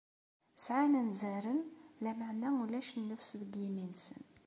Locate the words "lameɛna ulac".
2.03-2.89